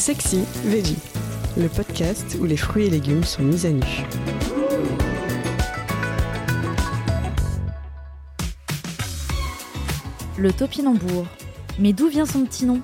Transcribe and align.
Sexy 0.00 0.40
Veggie, 0.64 0.96
le 1.58 1.68
podcast 1.68 2.38
où 2.40 2.46
les 2.46 2.56
fruits 2.56 2.86
et 2.86 2.90
légumes 2.90 3.22
sont 3.22 3.42
mis 3.42 3.66
à 3.66 3.70
nu. 3.70 3.82
Le 10.38 10.54
topinambour. 10.54 11.26
Mais 11.78 11.92
d'où 11.92 12.08
vient 12.08 12.24
son 12.24 12.46
petit 12.46 12.64
nom? 12.64 12.80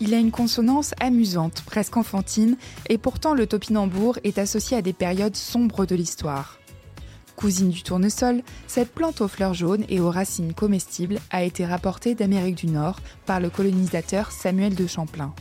Il 0.00 0.14
a 0.14 0.16
une 0.16 0.30
consonance 0.30 0.94
amusante, 1.00 1.62
presque 1.66 1.98
enfantine, 1.98 2.56
et 2.88 2.96
pourtant 2.96 3.34
le 3.34 3.46
topinambour 3.46 4.18
est 4.24 4.38
associé 4.38 4.78
à 4.78 4.82
des 4.82 4.94
périodes 4.94 5.36
sombres 5.36 5.84
de 5.84 5.94
l'histoire. 5.94 6.58
Cousine 7.36 7.68
du 7.68 7.82
tournesol, 7.82 8.42
cette 8.66 8.94
plante 8.94 9.20
aux 9.20 9.28
fleurs 9.28 9.52
jaunes 9.52 9.84
et 9.90 10.00
aux 10.00 10.10
racines 10.10 10.54
comestibles 10.54 11.18
a 11.30 11.44
été 11.44 11.66
rapportée 11.66 12.14
d'Amérique 12.14 12.56
du 12.56 12.68
Nord 12.68 13.00
par 13.26 13.38
le 13.38 13.50
colonisateur 13.50 14.32
Samuel 14.32 14.74
de 14.74 14.86
Champlain. 14.86 15.34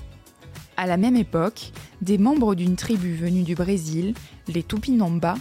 À 0.80 0.86
la 0.86 0.98
même 0.98 1.16
époque, 1.16 1.72
des 2.04 2.20
membres 2.20 2.54
d'une 2.54 2.76
tribu 2.76 3.16
venue 3.16 3.42
du 3.42 3.56
Brésil, 3.56 4.14
les 4.48 4.62
Tupinamba, 4.62 5.34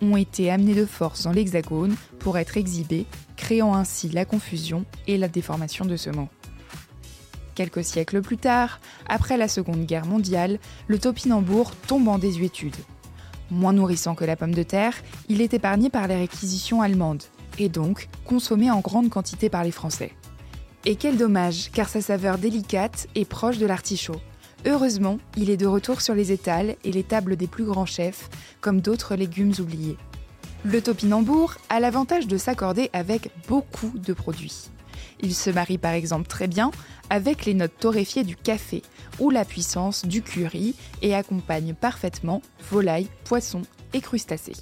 ont 0.00 0.16
été 0.16 0.52
amenés 0.52 0.76
de 0.76 0.86
force 0.86 1.24
dans 1.24 1.32
l'Hexagone 1.32 1.96
pour 2.20 2.38
être 2.38 2.56
exhibés, 2.56 3.04
créant 3.36 3.74
ainsi 3.74 4.08
la 4.08 4.24
confusion 4.24 4.84
et 5.08 5.18
la 5.18 5.26
déformation 5.26 5.84
de 5.84 5.96
ce 5.96 6.10
mot. 6.10 6.28
Quelques 7.56 7.82
siècles 7.82 8.22
plus 8.22 8.36
tard, 8.36 8.78
après 9.08 9.36
la 9.36 9.48
Seconde 9.48 9.84
Guerre 9.84 10.06
mondiale, 10.06 10.60
le 10.86 11.00
topinambour 11.00 11.74
tombe 11.74 12.06
en 12.06 12.18
désuétude. 12.18 12.76
Moins 13.50 13.72
nourrissant 13.72 14.14
que 14.14 14.24
la 14.24 14.36
pomme 14.36 14.54
de 14.54 14.62
terre, 14.62 14.94
il 15.28 15.40
est 15.40 15.54
épargné 15.54 15.90
par 15.90 16.06
les 16.06 16.16
réquisitions 16.16 16.82
allemandes, 16.82 17.24
et 17.58 17.68
donc 17.68 18.08
consommé 18.24 18.70
en 18.70 18.78
grande 18.78 19.10
quantité 19.10 19.50
par 19.50 19.64
les 19.64 19.72
Français. 19.72 20.12
Et 20.84 20.94
quel 20.94 21.16
dommage, 21.16 21.72
car 21.72 21.88
sa 21.88 22.00
saveur 22.00 22.38
délicate 22.38 23.08
est 23.16 23.24
proche 23.24 23.58
de 23.58 23.66
l'artichaut. 23.66 24.20
Heureusement, 24.66 25.18
il 25.36 25.50
est 25.50 25.58
de 25.58 25.66
retour 25.66 26.00
sur 26.00 26.14
les 26.14 26.32
étals 26.32 26.76
et 26.84 26.92
les 26.92 27.02
tables 27.02 27.36
des 27.36 27.46
plus 27.46 27.64
grands 27.64 27.86
chefs, 27.86 28.30
comme 28.60 28.80
d'autres 28.80 29.14
légumes 29.14 29.52
oubliés. 29.58 29.98
Le 30.64 30.80
topinambour 30.80 31.56
a 31.68 31.80
l'avantage 31.80 32.26
de 32.26 32.38
s'accorder 32.38 32.88
avec 32.94 33.30
beaucoup 33.46 33.92
de 33.98 34.14
produits. 34.14 34.70
Il 35.20 35.34
se 35.34 35.50
marie 35.50 35.78
par 35.78 35.92
exemple 35.92 36.26
très 36.26 36.46
bien 36.46 36.70
avec 37.10 37.44
les 37.44 37.52
notes 37.52 37.76
torréfiées 37.78 38.24
du 38.24 38.36
café 38.36 38.82
ou 39.20 39.28
la 39.30 39.44
puissance 39.44 40.06
du 40.06 40.22
curry 40.22 40.74
et 41.02 41.14
accompagne 41.14 41.74
parfaitement 41.74 42.40
volaille, 42.70 43.08
poisson 43.24 43.62
et 43.92 44.00
crustacés. 44.00 44.56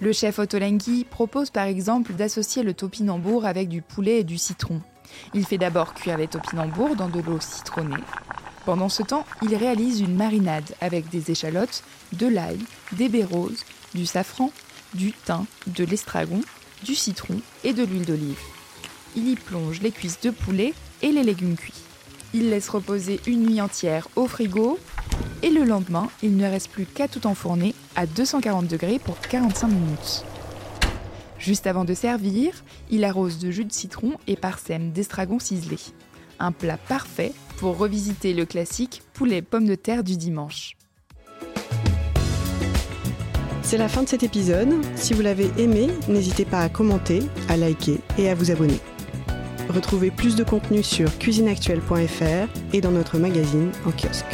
Le 0.00 0.12
chef 0.12 0.38
Ottolenghi 0.38 1.04
propose 1.04 1.50
par 1.50 1.64
exemple 1.64 2.12
d'associer 2.12 2.62
le 2.62 2.74
topinambour 2.74 3.46
avec 3.46 3.68
du 3.68 3.80
poulet 3.80 4.20
et 4.20 4.24
du 4.24 4.36
citron. 4.36 4.82
Il 5.32 5.46
fait 5.46 5.56
d'abord 5.56 5.94
cuire 5.94 6.18
les 6.18 6.28
topinambours 6.28 6.96
dans 6.96 7.08
de 7.08 7.20
l'eau 7.20 7.38
citronnée. 7.40 8.02
Pendant 8.66 8.90
ce 8.90 9.02
temps, 9.02 9.24
il 9.42 9.54
réalise 9.54 10.00
une 10.00 10.16
marinade 10.16 10.74
avec 10.80 11.08
des 11.08 11.30
échalotes, 11.30 11.82
de 12.12 12.26
l'ail, 12.26 12.58
des 12.92 13.08
baies 13.08 13.26
du 13.94 14.04
safran, 14.04 14.50
du 14.92 15.12
thym, 15.12 15.46
de 15.66 15.84
l'estragon, 15.84 16.42
du 16.84 16.94
citron 16.94 17.40
et 17.64 17.72
de 17.72 17.84
l'huile 17.84 18.04
d'olive. 18.04 18.40
Il 19.14 19.28
y 19.28 19.36
plonge 19.36 19.80
les 19.80 19.92
cuisses 19.92 20.20
de 20.20 20.30
poulet 20.30 20.74
et 21.00 21.12
les 21.12 21.22
légumes 21.22 21.56
cuits. 21.56 21.72
Il 22.34 22.50
laisse 22.50 22.68
reposer 22.68 23.20
une 23.26 23.46
nuit 23.46 23.62
entière 23.62 24.08
au 24.14 24.26
frigo 24.26 24.78
et 25.42 25.50
le 25.50 25.64
lendemain, 25.64 26.08
il 26.22 26.36
ne 26.36 26.44
reste 26.44 26.70
plus 26.70 26.86
qu'à 26.86 27.08
tout 27.08 27.26
enfourner 27.26 27.74
à 27.94 28.06
240 28.06 28.66
degrés 28.66 28.98
pour 28.98 29.18
45 29.20 29.68
minutes. 29.68 30.24
Juste 31.38 31.66
avant 31.66 31.84
de 31.84 31.94
servir, 31.94 32.64
il 32.90 33.04
arrose 33.04 33.38
de 33.38 33.50
jus 33.50 33.64
de 33.64 33.72
citron 33.72 34.12
et 34.26 34.36
parsème 34.36 34.90
d'estragon 34.92 35.38
ciselé. 35.38 35.76
Un 36.38 36.52
plat 36.52 36.76
parfait 36.76 37.32
pour 37.58 37.78
revisiter 37.78 38.34
le 38.34 38.44
classique 38.44 39.02
poulet 39.12 39.42
pomme 39.42 39.66
de 39.66 39.74
terre 39.74 40.04
du 40.04 40.16
dimanche. 40.16 40.76
C'est 43.62 43.78
la 43.78 43.88
fin 43.88 44.04
de 44.04 44.08
cet 44.08 44.22
épisode. 44.22 44.74
Si 44.94 45.12
vous 45.12 45.22
l'avez 45.22 45.50
aimé, 45.58 45.88
n'hésitez 46.08 46.44
pas 46.44 46.60
à 46.60 46.68
commenter, 46.68 47.22
à 47.48 47.56
liker 47.56 47.98
et 48.16 48.28
à 48.28 48.34
vous 48.34 48.50
abonner. 48.50 48.78
Retrouvez 49.68 50.12
plus 50.12 50.36
de 50.36 50.44
contenu 50.44 50.82
sur 50.82 51.16
cuisineactuelle.fr 51.18 52.48
et 52.72 52.80
dans 52.80 52.92
notre 52.92 53.18
magazine 53.18 53.72
en 53.84 53.90
kiosque. 53.90 54.24